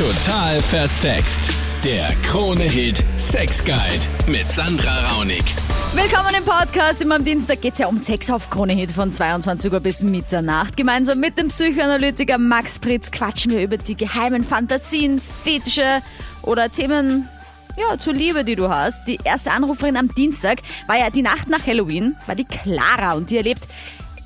[0.00, 1.50] Total versext.
[1.84, 5.44] Der Krone-Hit Sex Guide mit Sandra Raunig.
[5.92, 7.02] Willkommen im Podcast.
[7.02, 10.02] Immer am Dienstag geht es ja um Sex auf Krone Hit von 22 Uhr bis
[10.02, 10.78] Mitternacht.
[10.78, 16.00] Gemeinsam mit dem Psychoanalytiker Max Pritz quatschen wir über die geheimen Fantasien, Fetische
[16.40, 17.28] oder Themen
[17.76, 19.04] ja, zur Liebe, die du hast.
[19.06, 23.28] Die erste Anruferin am Dienstag war ja die Nacht nach Halloween, war die Clara und
[23.28, 23.64] die erlebt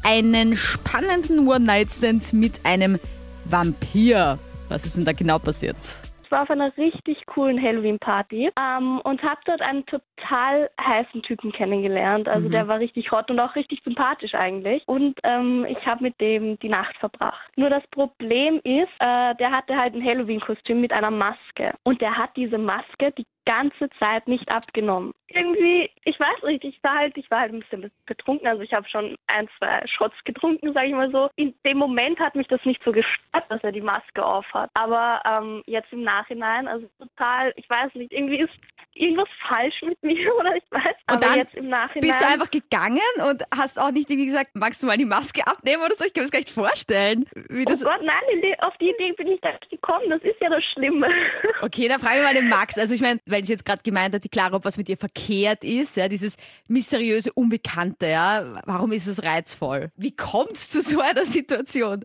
[0.04, 3.00] einen spannenden One-Night-Stand mit einem
[3.44, 4.38] Vampir.
[4.68, 5.76] Was ist denn da genau passiert?
[6.24, 9.84] Ich war auf einer richtig coolen Halloween-Party ähm, und habe dort einen
[10.16, 12.28] total heißen Typen kennengelernt.
[12.28, 14.82] Also der war richtig hot und auch richtig sympathisch eigentlich.
[14.86, 17.50] Und ähm, ich habe mit dem die Nacht verbracht.
[17.56, 21.74] Nur das Problem ist, äh, der hatte halt ein Halloween-Kostüm mit einer Maske.
[21.82, 25.12] Und der hat diese Maske die ganze Zeit nicht abgenommen.
[25.28, 28.72] Irgendwie, ich weiß nicht, ich war halt, ich war halt ein bisschen betrunken, also ich
[28.72, 31.28] habe schon ein, zwei Shots getrunken, sage ich mal so.
[31.36, 34.70] In dem Moment hat mich das nicht so gestört, dass er die Maske auf hat.
[34.74, 38.52] Aber ähm, jetzt im Nachhinein, also total, ich weiß nicht, irgendwie ist
[38.94, 40.82] irgendwas falsch mit mir oder ich weiß.
[40.84, 42.08] Und aber dann jetzt im Nachhinein.
[42.08, 45.46] Bist du einfach gegangen und hast auch nicht irgendwie gesagt, magst du mal die Maske
[45.46, 46.04] abnehmen oder so?
[46.04, 47.26] Ich kann mir das gar nicht vorstellen.
[47.48, 50.08] Wie Oh das Gott, nein, in die- auf die Idee bin ich gar nicht gekommen.
[50.10, 51.06] Das ist ja das Schlimme.
[51.62, 52.78] okay, dann frage ich mal den Max.
[52.78, 54.96] Also ich meine, weil sie jetzt gerade gemeint hat, die Clara, ob was mit ihr
[54.96, 56.36] verkehrt ist, ja, dieses
[56.68, 58.52] mysteriöse Unbekannte, ja.
[58.64, 59.90] Warum ist es reizvoll?
[59.96, 62.04] Wie kommt es zu so einer Situation?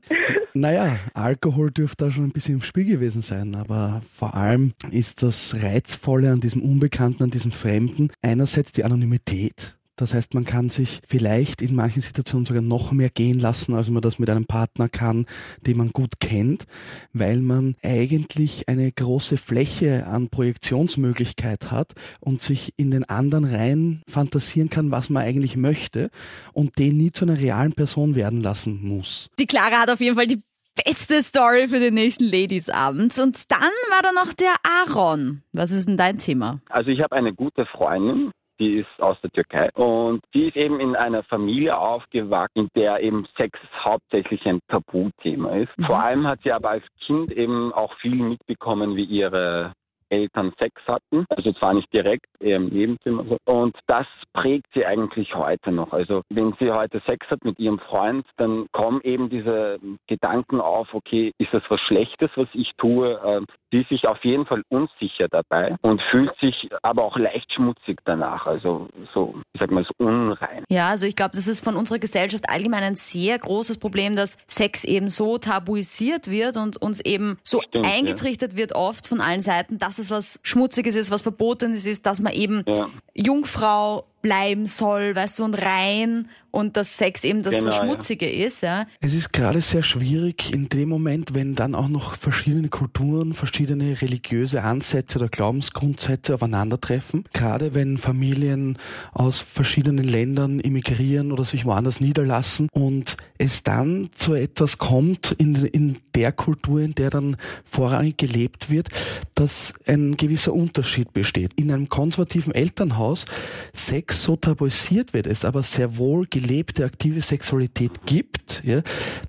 [0.53, 5.21] Naja, Alkohol dürfte da schon ein bisschen im Spiel gewesen sein, aber vor allem ist
[5.23, 6.78] das Reizvolle an diesem Unbekannten,
[7.19, 9.75] an diesem Fremden einerseits die Anonymität.
[9.99, 13.89] Das heißt, man kann sich vielleicht in manchen Situationen sogar noch mehr gehen lassen, als
[13.89, 15.25] man das mit einem Partner kann,
[15.67, 16.67] den man gut kennt,
[17.11, 24.01] weil man eigentlich eine große Fläche an Projektionsmöglichkeit hat und sich in den anderen rein
[24.07, 26.11] fantasieren kann, was man eigentlich möchte
[26.53, 29.29] und den nie zu einer realen Person werden lassen muss.
[29.37, 30.41] Die Clara hat auf jeden Fall die
[30.85, 33.17] beste Story für den nächsten Ladies-Abend.
[33.19, 35.41] Und dann war da noch der Aaron.
[35.53, 36.59] Was ist denn dein Thema?
[36.69, 40.79] Also ich habe eine gute Freundin, die ist aus der Türkei und die ist eben
[40.79, 45.71] in einer Familie aufgewachsen, in der eben Sex hauptsächlich ein Tabuthema ist.
[45.85, 49.73] Vor allem hat sie aber als Kind eben auch viel mitbekommen, wie ihre
[50.09, 51.25] Eltern Sex hatten.
[51.29, 53.25] Also zwar nicht direkt, eher im Nebenzimmer.
[53.45, 55.93] Und das prägt sie eigentlich heute noch.
[55.93, 60.93] Also wenn sie heute Sex hat mit ihrem Freund, dann kommen eben diese Gedanken auf,
[60.93, 63.19] okay, ist das was Schlechtes, was ich tue?
[63.25, 67.53] Ähm, Sie ist sich auf jeden Fall unsicher dabei und fühlt sich aber auch leicht
[67.53, 68.47] schmutzig danach.
[68.47, 70.63] Also so, ich sag mal, so unrein.
[70.69, 74.39] Ja, also ich glaube, das ist von unserer Gesellschaft allgemein ein sehr großes Problem, dass
[74.47, 77.91] Sex eben so tabuisiert wird und uns eben so Stimmt, ja.
[77.91, 82.19] eingetrichtert wird oft von allen Seiten, dass es was Schmutziges ist, was Verbotenes ist, dass
[82.19, 82.89] man eben Ja.
[83.13, 87.83] Jungfrau bleiben soll, weißt du, und rein und dass Sex eben das Genau, ja.
[87.83, 88.85] Schmutzige ist, ja.
[88.99, 94.01] Es ist gerade sehr schwierig in dem Moment, wenn dann auch noch verschiedene Kulturen, verschiedene
[94.01, 97.25] religiöse Ansätze oder Glaubensgrundsätze aufeinandertreffen.
[97.33, 98.77] Gerade wenn Familien
[99.11, 105.55] aus verschiedenen Ländern immigrieren oder sich woanders niederlassen und es dann zu etwas kommt in,
[105.55, 108.89] in der Kultur, in der dann vorrangig gelebt wird,
[109.35, 111.53] dass ein gewisser Unterschied besteht.
[111.55, 113.25] In einem konservativen Elternhaus
[113.73, 118.81] Sex so tabuisiert wird, es aber sehr wohl gelebte aktive Sexualität gibt, ja,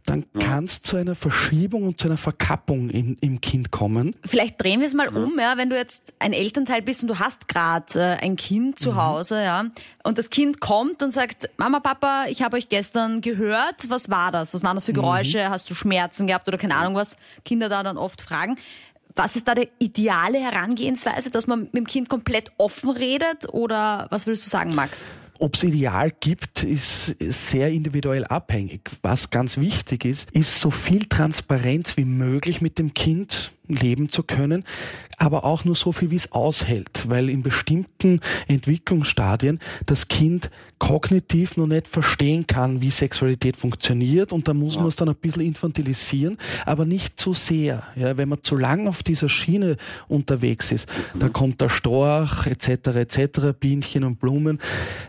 [0.06, 4.14] dann kann es zu einer Verschiebung und zu einer Verkappung in, im Kind kommen.
[4.24, 7.18] Vielleicht drehen wir es mal um, ja, wenn du jetzt ein Elternteil bist und du
[7.18, 9.66] hast gerade äh, ein Kind zu Hause, ja,
[10.02, 14.32] und das Kind kommt und sagt, Mama, Papa, ich habe euch gestern gehört, was war
[14.32, 14.54] das?
[14.54, 15.50] Was waren das für Geräusche?
[15.50, 17.16] Hast du Schmerzen gehabt oder keine Ahnung was?
[17.44, 18.56] Kinder da dann oft fragen.
[19.16, 24.06] Was ist da die ideale Herangehensweise, dass man mit dem Kind komplett offen redet oder
[24.10, 25.12] was würdest du sagen, Max?
[25.40, 28.90] Ob es Ideal gibt, ist sehr individuell abhängig.
[29.00, 34.22] Was ganz wichtig ist, ist so viel Transparenz wie möglich mit dem Kind leben zu
[34.22, 34.64] können,
[35.16, 41.58] aber auch nur so viel, wie es aushält, weil in bestimmten Entwicklungsstadien das Kind kognitiv
[41.58, 45.42] noch nicht verstehen kann, wie Sexualität funktioniert und da muss man es dann ein bisschen
[45.42, 47.82] infantilisieren, aber nicht zu sehr.
[47.96, 49.76] Ja, wenn man zu lang auf dieser Schiene
[50.08, 52.96] unterwegs ist, da kommt der Storch etc.
[52.96, 53.58] etc.
[53.60, 54.58] Bienchen und Blumen,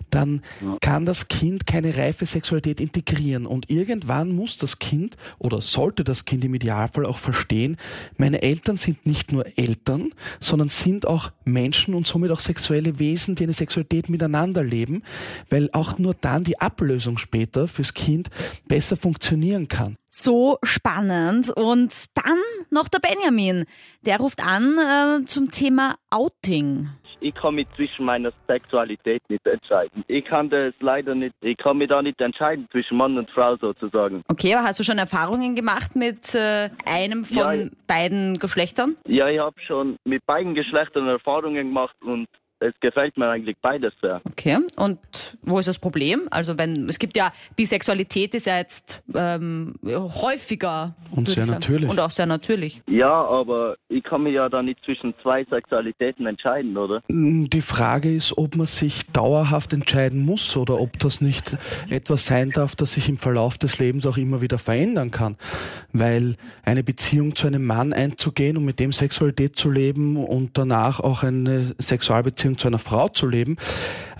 [0.09, 0.41] dann
[0.81, 6.25] kann das Kind keine reife Sexualität integrieren und irgendwann muss das Kind oder sollte das
[6.25, 7.77] Kind im Idealfall auch verstehen,
[8.17, 13.35] meine Eltern sind nicht nur Eltern, sondern sind auch Menschen und somit auch sexuelle Wesen,
[13.35, 15.03] die eine Sexualität miteinander leben,
[15.49, 18.29] weil auch nur dann die Ablösung später fürs Kind
[18.67, 19.97] besser funktionieren kann.
[20.09, 21.49] So spannend.
[21.51, 22.37] Und dann
[22.69, 23.63] noch der Benjamin.
[24.01, 26.89] Der ruft an äh, zum Thema Outing.
[27.21, 30.03] Ich kann mich zwischen meiner Sexualität nicht entscheiden.
[30.07, 33.55] Ich kann das leider nicht, ich kann mich da nicht entscheiden zwischen Mann und Frau
[33.55, 34.23] sozusagen.
[34.27, 37.69] Okay, aber hast du schon Erfahrungen gemacht mit äh, einem von Ja.
[37.87, 38.97] beiden Geschlechtern?
[39.07, 42.27] Ja, ich habe schon mit beiden Geschlechtern Erfahrungen gemacht und
[42.61, 44.21] es gefällt mir eigentlich beides sehr.
[44.23, 44.99] Okay, und
[45.41, 46.27] wo ist das Problem?
[46.29, 51.89] Also wenn es gibt ja Bisexualität ist ja jetzt ähm, häufiger Und sehr natürlich.
[51.89, 52.81] und auch sehr natürlich.
[52.87, 57.01] Ja, aber ich kann mich ja da nicht zwischen zwei Sexualitäten entscheiden, oder?
[57.09, 61.57] Die Frage ist, ob man sich dauerhaft entscheiden muss oder ob das nicht
[61.89, 65.35] etwas sein darf, das sich im Verlauf des Lebens auch immer wieder verändern kann.
[65.93, 70.99] Weil eine Beziehung zu einem Mann einzugehen und mit dem Sexualität zu leben und danach
[70.99, 73.57] auch eine Sexualbeziehung zu einer Frau zu leben,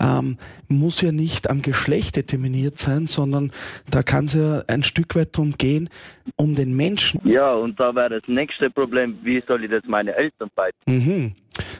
[0.00, 0.38] ähm,
[0.68, 3.52] muss ja nicht am Geschlecht determiniert sein, sondern
[3.90, 5.88] da kann es ja ein Stück weit darum gehen,
[6.36, 7.20] um den Menschen.
[7.24, 11.06] Ja, und da wäre das nächste Problem, wie soll ich das meine Eltern beibringen?
[11.06, 11.32] Mhm.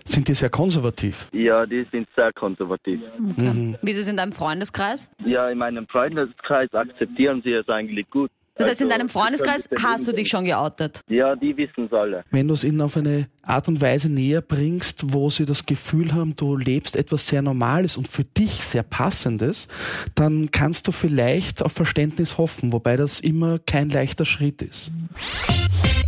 [0.04, 1.28] Sind die sehr konservativ?
[1.32, 3.00] Ja, die sind sehr konservativ.
[3.19, 3.76] Mhm.
[3.81, 5.10] Wie ist es in deinem Freundeskreis?
[5.25, 8.31] Ja, in meinem Freundeskreis akzeptieren sie es eigentlich gut.
[8.54, 11.00] Das heißt, in Also, deinem Freundeskreis hast du dich schon geoutet.
[11.08, 12.22] Ja, die wissen es alle.
[12.31, 16.12] wenn du es ihnen auf eine Art und Weise näher bringst, wo sie das Gefühl
[16.12, 19.69] haben, du lebst etwas sehr Normales und für dich sehr Passendes,
[20.14, 24.90] dann kannst du vielleicht auf Verständnis hoffen, wobei das immer kein leichter Schritt ist.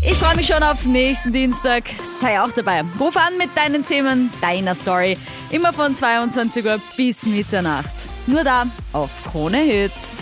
[0.06, 1.84] Ich freue mich schon auf nächsten Dienstag.
[2.02, 2.82] Sei auch dabei.
[3.00, 5.16] Ruf an mit deinen Themen, deiner Story.
[5.50, 8.06] Immer von 22 Uhr bis Mitternacht.
[8.26, 10.18] Nur da auf Krone Hits.